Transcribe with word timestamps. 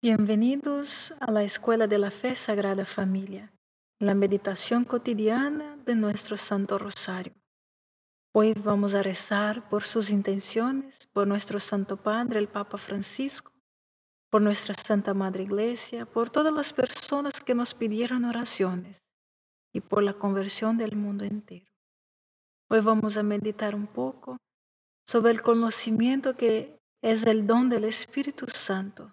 Bienvenidos 0.00 1.12
a 1.18 1.32
la 1.32 1.42
Escuela 1.42 1.88
de 1.88 1.98
la 1.98 2.12
Fe 2.12 2.36
Sagrada 2.36 2.84
Familia, 2.84 3.52
la 3.98 4.14
meditación 4.14 4.84
cotidiana 4.84 5.76
de 5.84 5.96
nuestro 5.96 6.36
Santo 6.36 6.78
Rosario. 6.78 7.34
Hoy 8.32 8.52
vamos 8.52 8.94
a 8.94 9.02
rezar 9.02 9.68
por 9.68 9.82
sus 9.82 10.10
intenciones, 10.10 11.08
por 11.12 11.26
nuestro 11.26 11.58
Santo 11.58 11.96
Padre, 11.96 12.38
el 12.38 12.46
Papa 12.46 12.78
Francisco, 12.78 13.50
por 14.30 14.40
nuestra 14.40 14.72
Santa 14.74 15.14
Madre 15.14 15.42
Iglesia, 15.42 16.06
por 16.06 16.30
todas 16.30 16.52
las 16.52 16.72
personas 16.72 17.40
que 17.40 17.56
nos 17.56 17.74
pidieron 17.74 18.24
oraciones 18.24 19.02
y 19.72 19.80
por 19.80 20.04
la 20.04 20.12
conversión 20.12 20.78
del 20.78 20.94
mundo 20.94 21.24
entero. 21.24 21.66
Hoy 22.70 22.82
vamos 22.82 23.16
a 23.16 23.24
meditar 23.24 23.74
un 23.74 23.88
poco 23.88 24.36
sobre 25.04 25.32
el 25.32 25.42
conocimiento 25.42 26.36
que 26.36 26.78
es 27.02 27.26
el 27.26 27.48
don 27.48 27.68
del 27.68 27.82
Espíritu 27.82 28.46
Santo 28.46 29.12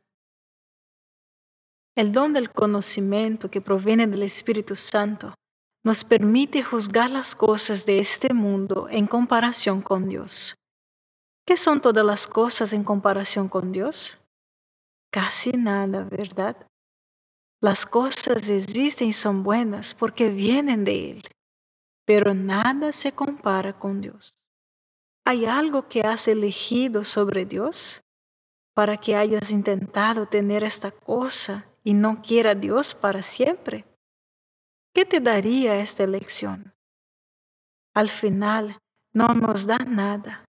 El 1.95 2.13
don 2.13 2.31
del 2.31 2.51
conocimiento 2.51 3.51
que 3.51 3.59
proviene 3.59 4.07
del 4.07 4.23
Espíritu 4.23 4.77
Santo 4.77 5.33
nos 5.83 6.05
permite 6.05 6.63
juzgar 6.63 7.09
las 7.09 7.35
cosas 7.35 7.85
de 7.85 7.99
este 7.99 8.33
mundo 8.33 8.87
en 8.89 9.07
comparación 9.07 9.81
con 9.81 10.07
Dios. 10.07 10.55
¿Qué 11.45 11.57
son 11.57 11.81
todas 11.81 12.05
las 12.05 12.27
cosas 12.27 12.71
en 12.71 12.85
comparación 12.85 13.49
con 13.49 13.73
Dios? 13.73 14.19
Casi 15.11 15.51
nada, 15.51 16.03
¿verdad? 16.03 16.55
Las 17.59 17.85
cosas 17.85 18.49
existen 18.49 19.09
y 19.09 19.13
son 19.13 19.43
buenas 19.43 19.93
porque 19.93 20.29
vienen 20.29 20.85
de 20.85 21.11
Él, 21.11 21.23
pero 22.05 22.33
nada 22.33 22.93
se 22.93 23.11
compara 23.11 23.77
con 23.77 23.99
Dios. 23.99 24.33
¿Hay 25.25 25.45
algo 25.45 25.87
que 25.89 26.01
has 26.01 26.29
elegido 26.29 27.03
sobre 27.03 27.45
Dios 27.45 28.01
para 28.73 28.95
que 28.95 29.15
hayas 29.15 29.51
intentado 29.51 30.25
tener 30.25 30.63
esta 30.63 30.91
cosa 30.91 31.70
y 31.83 31.93
no 31.93 32.21
quiera 32.21 32.55
Dios 32.55 32.93
para 32.93 33.21
siempre? 33.21 33.85
¿Qué 34.93 35.05
te 35.05 35.19
daría 35.19 35.77
esta 35.77 36.03
elección? 36.03 36.73
Al 37.93 38.09
final 38.09 38.77
no 39.13 39.29
nos 39.33 39.65
da 39.67 39.77
nada, 39.79 40.45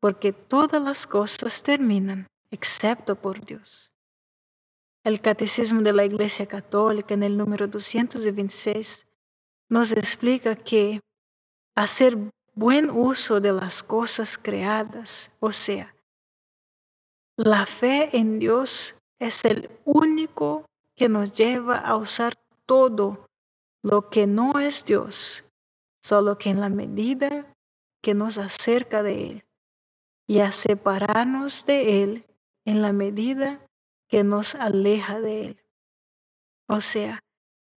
porque 0.00 0.32
todas 0.32 0.82
las 0.82 1.06
cosas 1.06 1.62
terminan, 1.62 2.26
excepto 2.50 3.16
por 3.16 3.44
Dios. 3.44 3.92
El 5.02 5.20
Catecismo 5.20 5.82
de 5.82 5.92
la 5.92 6.04
Iglesia 6.04 6.46
Católica 6.46 7.14
en 7.14 7.22
el 7.22 7.36
número 7.36 7.66
226 7.66 9.06
nos 9.68 9.92
explica 9.92 10.54
que 10.54 11.00
hacer 11.74 12.16
buen 12.54 12.90
uso 12.90 13.40
de 13.40 13.52
las 13.52 13.82
cosas 13.82 14.38
creadas, 14.38 15.30
o 15.40 15.50
sea, 15.50 15.94
la 17.36 17.66
fe 17.66 18.16
en 18.16 18.38
Dios 18.38 18.94
es 19.18 19.44
el 19.44 19.68
único 19.84 20.66
que 20.96 21.08
nos 21.08 21.32
lleva 21.32 21.78
a 21.78 21.96
usar 21.96 22.34
todo 22.66 23.28
lo 23.82 24.08
que 24.08 24.26
no 24.26 24.58
es 24.58 24.84
Dios, 24.84 25.44
solo 26.02 26.38
que 26.38 26.50
en 26.50 26.60
la 26.60 26.68
medida 26.68 27.54
que 28.02 28.14
nos 28.14 28.38
acerca 28.38 29.02
de 29.02 29.30
Él 29.30 29.44
y 30.26 30.40
a 30.40 30.52
separarnos 30.52 31.64
de 31.66 32.02
Él 32.02 32.26
en 32.64 32.82
la 32.82 32.92
medida 32.92 33.66
que 34.08 34.24
nos 34.24 34.54
aleja 34.54 35.20
de 35.20 35.46
Él. 35.46 35.62
O 36.68 36.80
sea, 36.80 37.22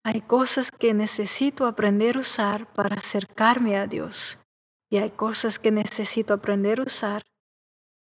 hay 0.05 0.21
cosas 0.21 0.71
que 0.71 0.95
necesito 0.95 1.67
aprender 1.67 2.17
a 2.17 2.21
usar 2.21 2.73
para 2.73 2.97
acercarme 2.97 3.77
a 3.77 3.87
Dios 3.87 4.39
y 4.89 4.99
hay 4.99 5.11
cosas 5.11 5.59
que 5.59 5.73
necesito 5.73 6.35
aprender 6.35 6.79
a 6.79 6.85
usar 6.85 7.25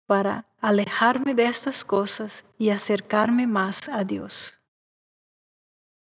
para 0.06 0.46
alejarme 0.60 1.34
de 1.34 1.46
estas 1.46 1.86
cosas 1.86 2.46
y 2.58 2.70
acercarme 2.70 3.48
más 3.48 3.88
a 3.88 4.04
Dios. 4.04 4.60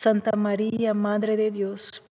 Santa 0.00 0.36
María, 0.36 0.94
Madre 0.94 1.36
de 1.36 1.50
Dios, 1.50 2.06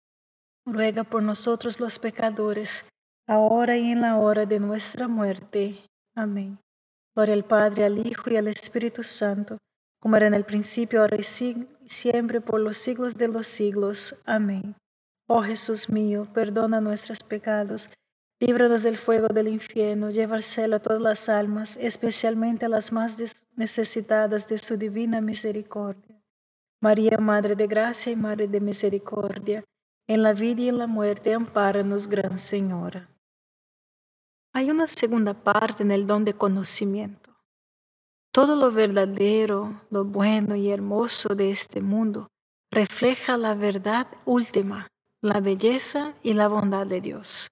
ruega 0.65 1.03
por 1.03 1.21
nosotros 1.21 1.81
los 1.81 1.99
pecadores, 1.99 2.85
ahora 3.27 3.75
y 3.75 3.91
en 3.91 3.99
la 3.99 4.15
hora 4.19 4.45
de 4.45 4.57
nuestra 4.57 5.09
muerte. 5.09 5.83
Amén. 6.15 6.57
Gloria 7.13 7.33
al 7.33 7.43
Padre, 7.43 7.83
al 7.83 8.07
Hijo 8.07 8.29
y 8.29 8.37
al 8.37 8.47
Espíritu 8.47 9.03
Santo, 9.03 9.57
como 9.99 10.15
era 10.15 10.27
en 10.27 10.33
el 10.33 10.45
principio, 10.45 11.01
ahora 11.01 11.17
y 11.17 11.25
siempre, 11.25 12.39
por 12.39 12.61
los 12.61 12.77
siglos 12.77 13.17
de 13.17 13.27
los 13.27 13.47
siglos. 13.47 14.23
Amén. 14.25 14.77
Oh 15.27 15.43
Jesús 15.43 15.89
mío, 15.89 16.25
perdona 16.33 16.79
nuestros 16.79 17.19
pecados, 17.21 17.89
líbranos 18.39 18.83
del 18.83 18.95
fuego 18.95 19.27
del 19.27 19.49
infierno, 19.49 20.09
lleva 20.09 20.37
al 20.37 20.43
cielo 20.43 20.77
a 20.77 20.79
todas 20.79 21.01
las 21.01 21.27
almas, 21.27 21.75
especialmente 21.75 22.65
a 22.65 22.69
las 22.69 22.93
más 22.93 23.17
necesitadas 23.57 24.47
de 24.47 24.57
su 24.57 24.77
divina 24.77 25.19
misericordia. 25.19 26.22
María, 26.83 27.17
Madre 27.17 27.55
de 27.55 27.65
Gracia 27.65 28.11
y 28.11 28.17
Madre 28.17 28.45
de 28.49 28.59
Misericordia, 28.59 29.63
en 30.05 30.21
la 30.21 30.33
vida 30.33 30.63
y 30.63 30.67
en 30.67 30.77
la 30.77 30.85
muerte, 30.85 31.33
ampáranos, 31.33 32.07
Gran 32.07 32.37
Señora. 32.37 33.07
Hay 34.53 34.69
una 34.69 34.85
segunda 34.87 35.33
parte 35.33 35.83
en 35.83 35.91
el 35.91 36.05
don 36.05 36.25
de 36.25 36.33
conocimiento. 36.33 37.31
Todo 38.33 38.57
lo 38.57 38.69
verdadero, 38.69 39.79
lo 39.91 40.03
bueno 40.03 40.57
y 40.57 40.71
hermoso 40.71 41.35
de 41.35 41.51
este 41.51 41.79
mundo 41.79 42.27
refleja 42.69 43.37
la 43.37 43.53
verdad 43.53 44.07
última, 44.25 44.89
la 45.21 45.39
belleza 45.39 46.13
y 46.21 46.33
la 46.33 46.49
bondad 46.49 46.85
de 46.85 46.99
Dios. 46.99 47.47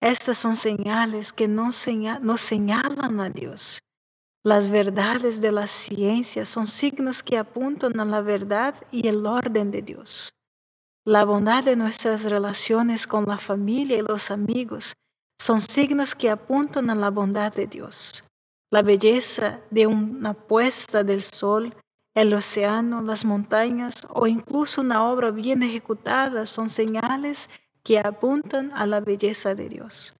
Estas 0.00 0.38
son 0.38 0.56
señales 0.56 1.32
que 1.32 1.46
nos, 1.46 1.76
señalan 1.76 3.20
a 3.20 3.30
Dios. 3.30 3.78
Las 4.42 4.70
verdades 4.70 5.42
de 5.42 5.52
la 5.52 5.66
ciencia 5.66 6.46
son 6.46 6.66
signos 6.66 7.22
que 7.22 7.36
apuntan 7.36 8.00
a 8.00 8.06
la 8.06 8.22
verdad 8.22 8.74
y 8.90 9.06
el 9.06 9.26
orden 9.26 9.70
de 9.70 9.82
Dios. 9.82 10.32
La 11.04 11.26
bondad 11.26 11.62
de 11.62 11.76
nuestras 11.76 12.24
relaciones 12.24 13.06
con 13.06 13.26
la 13.26 13.36
familia 13.36 13.98
y 13.98 14.02
los 14.02 14.30
amigos 14.30 14.94
son 15.38 15.60
signos 15.60 16.14
que 16.14 16.30
apuntan 16.30 16.88
a 16.88 16.94
la 16.94 17.10
bondad 17.10 17.52
de 17.52 17.66
Dios. 17.66 18.30
La 18.70 18.80
belleza 18.80 19.60
de 19.70 19.86
una 19.86 20.32
puesta 20.32 21.04
del 21.04 21.22
sol, 21.22 21.74
el 22.14 22.32
océano, 22.32 23.02
las 23.02 23.26
montañas 23.26 24.06
o 24.08 24.26
incluso 24.26 24.80
una 24.80 25.04
obra 25.04 25.32
bien 25.32 25.62
ejecutada 25.62 26.46
son 26.46 26.70
señales 26.70 27.50
que 27.82 27.98
apuntan 27.98 28.72
a 28.72 28.86
la 28.86 29.00
belleza 29.00 29.54
de 29.54 29.68
Dios. 29.68 30.14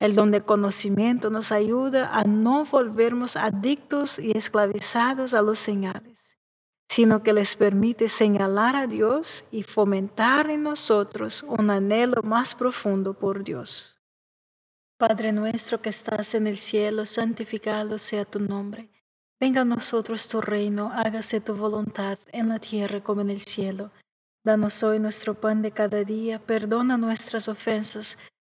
El 0.00 0.14
don 0.14 0.30
de 0.30 0.42
conocimiento 0.42 1.30
nos 1.30 1.52
ayuda 1.52 2.08
a 2.14 2.24
no 2.24 2.64
volvernos 2.64 3.36
adictos 3.36 4.18
y 4.18 4.36
esclavizados 4.36 5.34
a 5.34 5.42
los 5.42 5.58
señales, 5.58 6.36
sino 6.88 7.22
que 7.22 7.32
les 7.32 7.56
permite 7.56 8.08
señalar 8.08 8.76
a 8.76 8.86
Dios 8.86 9.44
y 9.50 9.62
fomentar 9.62 10.50
en 10.50 10.64
nosotros 10.64 11.42
un 11.42 11.70
anhelo 11.70 12.22
más 12.22 12.54
profundo 12.54 13.14
por 13.14 13.44
Dios. 13.44 13.94
Padre 14.98 15.32
nuestro 15.32 15.80
que 15.80 15.90
estás 15.90 16.34
en 16.34 16.46
el 16.46 16.58
cielo, 16.58 17.04
santificado 17.04 17.98
sea 17.98 18.24
tu 18.24 18.40
nombre. 18.40 18.90
Venga 19.40 19.62
a 19.62 19.64
nosotros 19.64 20.28
tu 20.28 20.40
reino, 20.40 20.90
hágase 20.92 21.40
tu 21.40 21.54
voluntad 21.54 22.18
en 22.32 22.48
la 22.48 22.58
tierra 22.58 23.02
como 23.02 23.20
en 23.20 23.30
el 23.30 23.40
cielo. 23.40 23.90
Danos 24.44 24.82
hoy 24.82 24.98
nuestro 24.98 25.34
pan 25.34 25.62
de 25.62 25.72
cada 25.72 26.04
día, 26.04 26.38
perdona 26.38 26.96
nuestras 26.96 27.48
ofensas, 27.48 28.18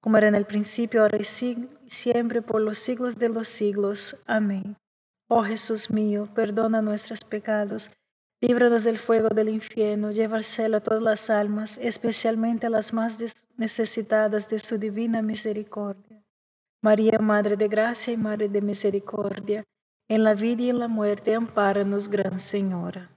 como 0.00 0.16
era 0.18 0.28
en 0.28 0.34
el 0.34 0.44
principio, 0.44 1.02
ahora 1.02 1.18
y 1.18 1.24
siempre, 1.24 2.42
por 2.42 2.60
los 2.60 2.78
siglos 2.78 3.18
de 3.18 3.28
los 3.28 3.48
siglos. 3.48 4.22
Amén. 4.26 4.76
Oh 5.28 5.42
Jesús 5.42 5.90
mío, 5.90 6.28
perdona 6.34 6.80
nuestros 6.80 7.22
pecados, 7.22 7.90
líbranos 8.40 8.84
del 8.84 8.96
fuego 8.96 9.28
del 9.28 9.50
infierno, 9.50 10.10
lleva 10.10 10.36
al 10.36 10.44
cielo 10.44 10.78
a 10.78 10.80
todas 10.80 11.02
las 11.02 11.28
almas, 11.28 11.78
especialmente 11.78 12.66
a 12.66 12.70
las 12.70 12.94
más 12.94 13.18
necesitadas 13.56 14.48
de 14.48 14.58
su 14.58 14.78
divina 14.78 15.20
misericordia. 15.20 16.22
María, 16.80 17.18
Madre 17.18 17.56
de 17.56 17.68
Gracia 17.68 18.12
y 18.12 18.16
Madre 18.16 18.48
de 18.48 18.62
Misericordia, 18.62 19.64
en 20.08 20.24
la 20.24 20.34
vida 20.34 20.62
y 20.62 20.70
en 20.70 20.78
la 20.78 20.88
muerte, 20.88 21.34
ampáranos, 21.34 22.08
Gran 22.08 22.38
Señora. 22.38 23.10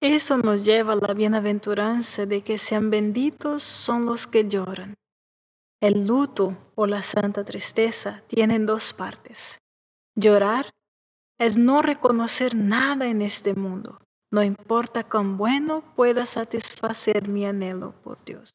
Eso 0.00 0.36
nos 0.38 0.64
lleva 0.64 0.94
a 0.94 0.96
la 0.96 1.14
bienaventuranza 1.14 2.26
de 2.26 2.42
que 2.42 2.58
sean 2.58 2.90
benditos 2.90 3.62
son 3.62 4.06
los 4.06 4.26
que 4.26 4.48
lloran. 4.48 4.94
El 5.84 6.06
luto 6.06 6.56
o 6.76 6.86
la 6.86 7.02
santa 7.02 7.44
tristeza 7.44 8.22
tienen 8.26 8.64
dos 8.64 8.94
partes. 8.94 9.58
Llorar 10.16 10.70
es 11.38 11.58
no 11.58 11.82
reconocer 11.82 12.54
nada 12.54 13.06
en 13.06 13.20
este 13.20 13.52
mundo, 13.52 14.00
no 14.30 14.42
importa 14.42 15.04
cuán 15.04 15.36
bueno 15.36 15.84
pueda 15.94 16.24
satisfacer 16.24 17.28
mi 17.28 17.44
anhelo 17.44 17.92
por 18.02 18.24
Dios. 18.24 18.54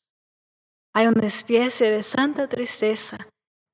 Hay 0.92 1.06
una 1.06 1.28
especie 1.28 1.92
de 1.92 2.02
santa 2.02 2.48
tristeza 2.48 3.20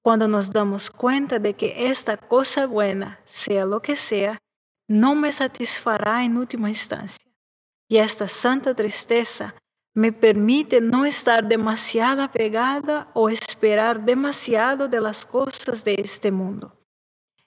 cuando 0.03 0.27
nos 0.27 0.51
damos 0.51 0.91
cuenta 0.91 1.39
de 1.39 1.53
que 1.53 1.89
esta 1.89 2.17
cosa 2.17 2.65
buena, 2.67 3.21
sea 3.23 3.65
lo 3.65 3.81
que 3.81 3.95
sea, 3.95 4.37
no 4.89 5.15
me 5.15 5.31
satisfará 5.31 6.25
en 6.25 6.35
última 6.35 6.67
instancia 6.67 7.31
y 7.87 7.99
esta 7.99 8.27
santa 8.27 8.75
tristeza 8.75 9.55
me 9.95 10.11
permite 10.11 10.81
no 10.81 11.05
estar 11.05 11.47
demasiado 11.47 12.21
apegada 12.21 13.09
o 13.13 13.29
esperar 13.29 14.03
demasiado 14.03 14.89
de 14.89 14.99
las 14.99 15.25
cosas 15.25 15.85
de 15.85 15.95
este 15.97 16.31
mundo. 16.31 16.77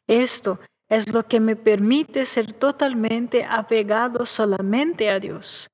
Esto 0.07 0.59
es 0.89 1.13
lo 1.13 1.27
que 1.27 1.41
me 1.41 1.57
permite 1.57 2.25
ser 2.25 2.55
totalmente 2.55 3.45
apegado 3.45 4.25
solamente 4.25 5.11
a 5.11 5.21
Dios. 5.21 5.69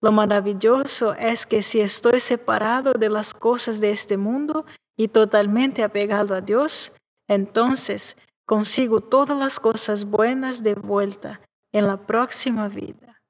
Lo 0.00 0.10
maravilloso 0.10 1.14
es 1.14 1.46
que 1.46 1.62
si 1.62 1.80
estoy 1.80 2.18
separado 2.18 2.92
de 2.94 3.08
las 3.08 3.32
cosas 3.32 3.80
de 3.80 3.90
este 3.90 4.16
mundo 4.16 4.66
y 4.96 5.08
totalmente 5.08 5.84
apegado 5.84 6.34
a 6.34 6.40
Dios, 6.40 6.92
entonces 7.28 8.16
consigo 8.44 9.00
todas 9.00 9.38
las 9.38 9.60
cosas 9.60 10.04
buenas 10.04 10.64
de 10.64 10.74
vuelta 10.74 11.40
en 11.72 11.86
la 11.86 12.06
próxima 12.06 12.66
vida. 12.66 13.20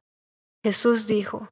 Jesús 0.62 1.06
dijo, 1.06 1.48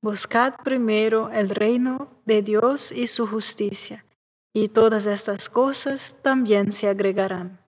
Buscad 0.00 0.54
primero 0.62 1.28
el 1.30 1.50
reino 1.50 2.22
de 2.24 2.42
Dios 2.42 2.92
y 2.92 3.08
su 3.08 3.26
justicia, 3.26 4.04
y 4.52 4.68
todas 4.68 5.06
estas 5.06 5.48
cosas 5.48 6.16
también 6.22 6.70
se 6.70 6.88
agregarán. 6.88 7.60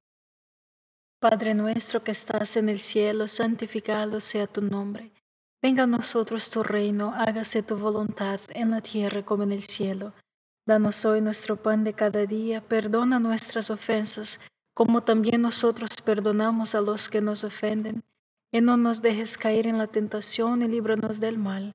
Padre 1.19 1.55
nuestro 1.55 2.05
que 2.05 2.13
estás 2.13 2.57
en 2.57 2.69
el 2.69 2.79
cielo, 2.79 3.27
santificado 3.27 4.21
sea 4.21 4.47
tu 4.47 4.63
nombre. 4.63 5.11
Venga 5.61 5.83
a 5.83 5.87
nosotros 5.89 6.49
tu 6.51 6.63
reino, 6.63 7.13
hágase 7.17 7.65
tu 7.65 7.77
voluntad 7.77 8.41
en 8.55 8.71
la 8.71 8.81
tierra 8.81 9.25
como 9.25 9.43
en 9.43 9.51
el 9.51 9.65
cielo. 9.65 10.13
Danos 10.65 11.05
hoy 11.05 11.21
nuestro 11.21 11.57
pan 11.57 11.83
de 11.83 11.95
cada 11.95 12.27
día, 12.27 12.61
perdona 12.61 13.19
nuestras 13.19 13.71
ofensas, 13.71 14.41
como 14.73 15.03
también 15.03 15.43
nosotros 15.43 15.91
perdonamos 16.03 16.77
a 16.77 16.81
los 16.81 17.09
que 17.09 17.21
nos 17.21 17.43
ofenden, 17.43 18.05
y 18.53 18.61
no 18.61 18.77
nos 18.77 19.03
dejes 19.03 19.37
caer 19.37 19.67
en 19.67 19.79
la 19.79 19.89
tentación 19.89 20.63
y 20.63 20.69
líbranos 20.69 21.19
del 21.19 21.37
mal. 21.37 21.75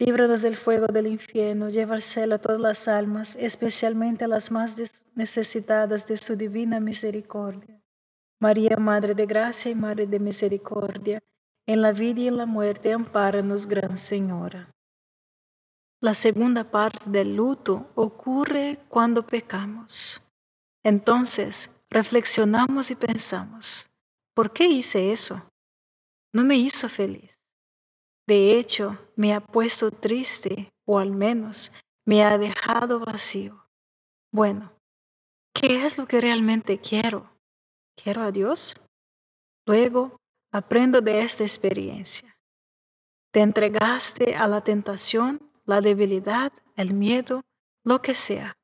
líbranos 0.00 0.40
del 0.40 0.56
fuego 0.56 0.86
del 0.86 1.06
infierno, 1.06 1.68
lleva 1.68 1.94
al 1.94 2.00
cielo 2.02 2.36
a 2.36 2.38
todas 2.38 2.58
las 2.58 2.88
almas, 2.88 3.36
especialmente 3.36 4.24
a 4.24 4.28
las 4.28 4.50
más 4.50 4.74
necesitadas 5.14 6.06
de 6.06 6.16
su 6.16 6.36
divina 6.36 6.80
misericordia. 6.80 7.78
María, 8.40 8.78
Madre 8.78 9.14
de 9.14 9.26
Gracia 9.26 9.70
y 9.70 9.74
Madre 9.74 10.06
de 10.06 10.18
Misericordia, 10.18 11.22
en 11.66 11.82
la 11.82 11.92
vida 11.92 12.20
y 12.22 12.28
en 12.28 12.38
la 12.38 12.46
muerte, 12.46 12.94
ampáranos, 12.94 13.66
Gran 13.66 13.98
Señora. 13.98 14.70
La 16.00 16.14
segunda 16.14 16.64
parte 16.64 17.10
del 17.10 17.36
luto 17.36 17.90
ocurre 17.94 18.78
cuando 18.88 19.26
pecamos. 19.26 20.22
Entonces, 20.82 21.68
reflexionamos 21.90 22.90
y 22.90 22.94
pensamos, 22.94 23.90
¿por 24.34 24.50
qué 24.50 24.64
hice 24.64 25.12
eso? 25.12 25.42
No 26.32 26.42
me 26.42 26.56
hizo 26.56 26.88
feliz. 26.88 27.39
De 28.30 28.56
hecho, 28.56 28.96
me 29.16 29.34
ha 29.34 29.40
puesto 29.40 29.90
triste 29.90 30.72
o 30.86 31.00
al 31.00 31.10
menos 31.10 31.72
me 32.06 32.22
ha 32.22 32.38
dejado 32.38 33.00
vacío. 33.00 33.66
Bueno, 34.30 34.72
¿qué 35.52 35.84
es 35.84 35.98
lo 35.98 36.06
que 36.06 36.20
realmente 36.20 36.78
quiero? 36.78 37.28
¿Quiero 37.96 38.22
a 38.22 38.30
Dios? 38.30 38.76
Luego, 39.66 40.16
aprendo 40.52 41.00
de 41.00 41.22
esta 41.22 41.42
experiencia. 41.42 42.38
Te 43.32 43.40
entregaste 43.40 44.36
a 44.36 44.46
la 44.46 44.60
tentación 44.60 45.40
la 45.64 45.80
debilidad, 45.80 46.52
el 46.76 46.94
miedo, 46.94 47.42
lo 47.82 48.00
que 48.00 48.14
sea, 48.14 48.56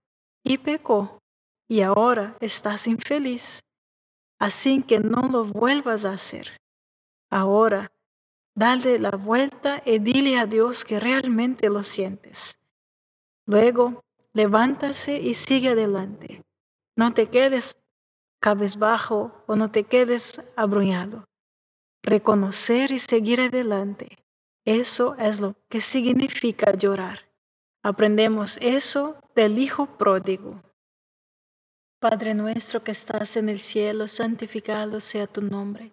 y 0.44 0.58
pecó, 0.58 1.18
y 1.66 1.80
ahora 1.80 2.36
estás 2.38 2.86
infeliz. 2.86 3.58
Así 4.38 4.84
que 4.84 5.00
no 5.00 5.22
lo 5.22 5.44
vuelvas 5.44 6.04
a 6.04 6.12
hacer. 6.12 6.56
Ahora, 7.30 7.90
dale 8.56 8.98
la 8.98 9.12
vuelta 9.12 9.80
y 9.86 10.00
dile 10.00 10.40
a 10.40 10.46
Dios 10.46 10.84
que 10.84 10.98
realmente 10.98 11.68
lo 11.68 11.84
sientes. 11.84 12.58
Luego, 13.46 14.02
levántase 14.32 15.18
y 15.18 15.34
sigue 15.34 15.68
adelante. 15.68 16.42
No 16.96 17.14
te 17.14 17.28
quedes 17.28 17.76
cabezbajo 18.40 19.44
o 19.46 19.54
no 19.54 19.70
te 19.70 19.84
quedes 19.84 20.42
abruñado. 20.56 21.24
Reconocer 22.02 22.90
y 22.90 22.98
seguir 22.98 23.40
adelante 23.40 24.26
eso 24.66 25.14
es 25.14 25.38
lo 25.38 25.54
que 25.68 25.80
significa 25.80 26.74
llorar. 26.74 27.20
Aprendemos 27.84 28.58
eso 28.60 29.16
del 29.36 29.60
Hijo 29.60 29.86
pródigo. 29.96 30.60
Padre 32.00 32.34
nuestro 32.34 32.82
que 32.82 32.90
estás 32.90 33.36
en 33.36 33.48
el 33.48 33.60
cielo, 33.60 34.08
santificado 34.08 35.00
sea 35.00 35.28
tu 35.28 35.40
nombre. 35.40 35.92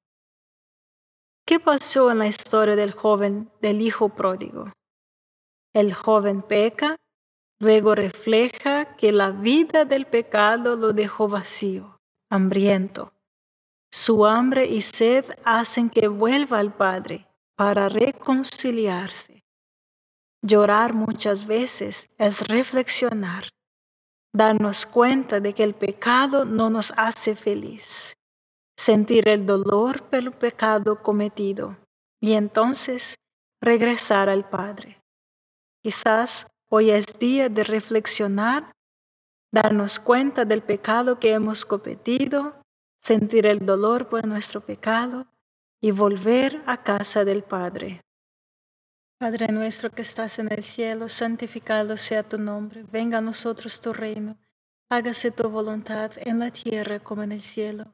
¿Qué 1.51 1.59
pasó 1.59 2.09
en 2.09 2.19
la 2.19 2.27
historia 2.27 2.77
del 2.77 2.93
joven 2.93 3.51
del 3.59 3.81
hijo 3.81 4.07
pródigo? 4.07 4.71
El 5.73 5.93
joven 5.93 6.43
peca, 6.43 6.95
luego 7.59 7.93
refleja 7.93 8.95
que 8.95 9.11
la 9.11 9.31
vida 9.31 9.83
del 9.83 10.05
pecado 10.05 10.77
lo 10.77 10.93
dejó 10.93 11.27
vacío, 11.27 11.99
hambriento. 12.29 13.11
Su 13.91 14.25
hambre 14.25 14.65
y 14.65 14.81
sed 14.81 15.25
hacen 15.43 15.89
que 15.89 16.07
vuelva 16.07 16.59
al 16.59 16.73
Padre 16.73 17.27
para 17.57 17.89
reconciliarse. 17.89 19.43
Llorar 20.41 20.93
muchas 20.93 21.47
veces 21.47 22.07
es 22.17 22.47
reflexionar, 22.47 23.49
darnos 24.33 24.85
cuenta 24.85 25.41
de 25.41 25.51
que 25.53 25.65
el 25.65 25.73
pecado 25.73 26.45
no 26.45 26.69
nos 26.69 26.93
hace 26.95 27.35
feliz 27.35 28.15
sentir 28.81 29.29
el 29.29 29.45
dolor 29.45 30.01
por 30.09 30.17
el 30.17 30.31
pecado 30.31 31.03
cometido 31.03 31.77
y 32.19 32.33
entonces 32.33 33.13
regresar 33.61 34.27
al 34.27 34.49
Padre. 34.49 34.97
Quizás 35.83 36.47
hoy 36.67 36.89
es 36.89 37.05
día 37.19 37.47
de 37.47 37.63
reflexionar, 37.63 38.71
darnos 39.53 39.99
cuenta 39.99 40.45
del 40.45 40.63
pecado 40.63 41.19
que 41.19 41.31
hemos 41.31 41.63
cometido, 41.63 42.59
sentir 42.99 43.45
el 43.45 43.63
dolor 43.63 44.09
por 44.09 44.25
nuestro 44.25 44.61
pecado 44.61 45.27
y 45.79 45.91
volver 45.91 46.63
a 46.65 46.81
casa 46.81 47.23
del 47.23 47.43
Padre. 47.43 48.01
Padre 49.19 49.49
nuestro 49.49 49.91
que 49.91 50.01
estás 50.01 50.39
en 50.39 50.51
el 50.51 50.63
cielo, 50.63 51.07
santificado 51.07 51.97
sea 51.97 52.23
tu 52.23 52.39
nombre, 52.39 52.83
venga 52.91 53.19
a 53.19 53.21
nosotros 53.21 53.79
tu 53.79 53.93
reino, 53.93 54.39
hágase 54.89 55.29
tu 55.29 55.47
voluntad 55.49 56.13
en 56.17 56.39
la 56.39 56.49
tierra 56.49 56.99
como 56.99 57.21
en 57.21 57.33
el 57.33 57.41
cielo. 57.41 57.93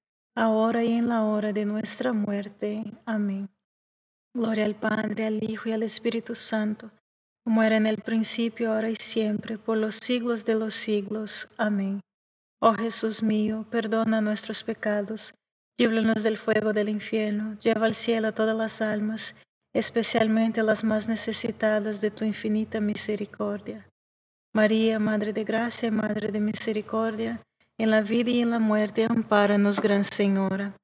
ahora 0.35 0.83
y 0.83 0.93
en 0.93 1.09
la 1.09 1.23
hora 1.23 1.53
de 1.53 1.65
nuestra 1.65 2.13
muerte. 2.13 2.83
Amén. 3.05 3.49
Gloria 4.33 4.65
al 4.65 4.75
Padre, 4.75 5.25
al 5.25 5.43
Hijo 5.43 5.69
y 5.69 5.71
al 5.73 5.83
Espíritu 5.83 6.35
Santo, 6.35 6.91
como 7.43 7.63
era 7.63 7.77
en 7.77 7.85
el 7.85 7.97
principio, 7.97 8.73
ahora 8.73 8.89
y 8.89 8.95
siempre, 8.95 9.57
por 9.57 9.77
los 9.77 9.95
siglos 9.95 10.45
de 10.45 10.55
los 10.55 10.73
siglos. 10.73 11.49
Amén. 11.57 12.01
Oh 12.61 12.73
Jesús 12.73 13.23
mío, 13.23 13.65
perdona 13.69 14.21
nuestros 14.21 14.63
pecados 14.63 15.33
Líbranos 15.81 16.21
del 16.21 16.37
fuego 16.37 16.73
del 16.73 16.89
infierno, 16.89 17.57
lleva 17.57 17.87
al 17.87 17.95
cielo 17.95 18.27
a 18.27 18.31
todas 18.33 18.55
las 18.55 18.83
almas, 18.83 19.33
especialmente 19.73 20.61
las 20.61 20.83
más 20.83 21.07
necesitadas 21.07 22.01
de 22.01 22.11
tu 22.11 22.23
infinita 22.23 22.79
misericordia. 22.79 23.87
María, 24.53 24.99
Madre 24.99 25.33
de 25.33 25.43
Gracia 25.43 25.89
Madre 25.89 26.31
de 26.31 26.39
Misericordia, 26.39 27.41
en 27.81 27.89
la 27.89 28.01
vida 28.01 28.29
y 28.29 28.41
en 28.41 28.51
la 28.51 28.59
muerte, 28.59 29.07
ampáranos, 29.09 29.81
Gran 29.81 30.03
Señora. 30.03 30.77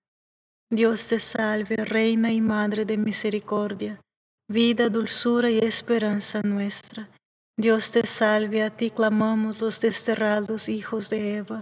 Dios 0.72 1.06
te 1.06 1.20
salve, 1.20 1.76
Reina 1.76 2.34
y 2.34 2.42
Madre 2.42 2.86
de 2.86 2.98
Misericordia, 2.98 4.02
vida, 4.50 4.90
dulzura 4.90 5.52
y 5.52 5.60
esperanza 5.60 6.42
nuestra. 6.42 7.08
Dios 7.56 7.92
te 7.92 8.08
salve, 8.08 8.64
a 8.64 8.76
ti 8.76 8.90
clamamos 8.90 9.62
los 9.62 9.80
desterrados 9.80 10.70
hijos 10.70 11.12
de 11.12 11.36
Eva. 11.36 11.62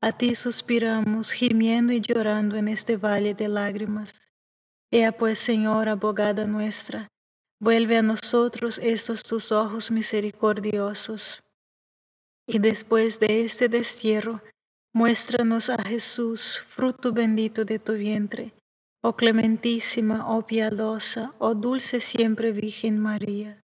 A 0.00 0.12
ti 0.12 0.34
suspiramos, 0.34 1.30
gimiendo 1.30 1.92
y 1.92 2.00
llorando 2.00 2.56
en 2.56 2.68
este 2.68 2.96
valle 2.96 3.34
de 3.34 3.48
lágrimas. 3.48 4.14
Ea 4.90 5.12
pues, 5.12 5.40
Señora, 5.40 5.92
abogada 5.92 6.46
nuestra, 6.46 7.06
vuelve 7.60 7.98
a 7.98 8.02
nosotros 8.02 8.78
estos 8.78 9.24
tus 9.24 9.52
ojos 9.52 9.90
misericordiosos. 9.90 11.42
Y 12.46 12.58
después 12.58 13.20
de 13.20 13.44
este 13.44 13.68
destierro, 13.68 14.40
muéstranos 14.92 15.70
a 15.70 15.82
Jesús, 15.82 16.60
fruto 16.68 17.12
bendito 17.12 17.64
de 17.64 17.78
tu 17.78 17.94
vientre, 17.94 18.52
oh 19.02 19.14
clementísima, 19.16 20.28
oh 20.28 20.46
piadosa, 20.46 21.34
oh 21.38 21.54
dulce 21.54 22.00
siempre 22.00 22.52
Virgen 22.52 22.98
María. 22.98 23.60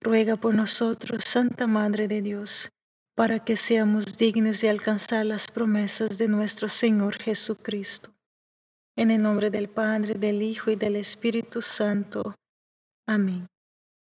Ruega 0.00 0.36
por 0.36 0.54
nosotros, 0.54 1.24
Santa 1.24 1.66
Madre 1.66 2.08
de 2.08 2.20
Dios 2.20 2.70
para 3.14 3.44
que 3.44 3.56
seamos 3.56 4.16
dignos 4.18 4.60
de 4.60 4.70
alcanzar 4.70 5.24
las 5.24 5.46
promesas 5.46 6.18
de 6.18 6.28
nuestro 6.28 6.68
Señor 6.68 7.16
Jesucristo. 7.16 8.10
En 8.96 9.10
el 9.10 9.22
nombre 9.22 9.50
del 9.50 9.68
Padre, 9.68 10.14
del 10.14 10.42
Hijo 10.42 10.70
y 10.70 10.76
del 10.76 10.96
Espíritu 10.96 11.62
Santo. 11.62 12.34
Amén. 13.06 13.46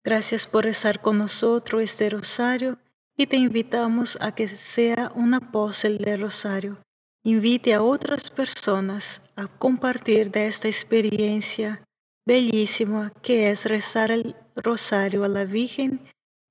Gracias 0.03 0.47
por 0.47 0.65
rezar 0.65 1.01
con 1.01 1.17
nosotros 1.17 1.81
este 1.81 2.09
rosario 2.09 2.77
y 3.17 3.25
te 3.27 3.37
invitamos 3.37 4.17
a 4.21 4.33
que 4.33 4.47
sea 4.47 5.11
un 5.15 5.33
apóstol 5.33 5.97
del 5.97 6.21
rosario. 6.21 6.77
Invite 7.23 7.73
a 7.73 7.81
otras 7.81 8.29
personas 8.29 9.21
a 9.35 9.47
compartir 9.47 10.31
de 10.31 10.47
esta 10.47 10.67
experiencia 10.67 11.83
bellísima 12.25 13.11
que 13.21 13.49
es 13.49 13.65
rezar 13.65 14.11
el 14.11 14.35
rosario 14.55 15.23
a 15.23 15.27
la 15.27 15.43
Virgen 15.43 15.99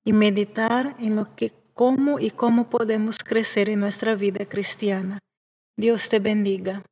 y 0.05 0.11
meditar 0.11 0.95
en 0.99 1.15
lo 1.15 1.35
que 1.35 1.53
cómo 1.73 2.19
y 2.19 2.31
cómo 2.31 2.69
podemos 2.69 3.17
crecer 3.19 3.69
en 3.69 3.79
nuestra 3.79 4.15
vida 4.15 4.45
cristiana. 4.45 5.19
Dios 5.77 6.09
te 6.09 6.19
bendiga. 6.19 6.83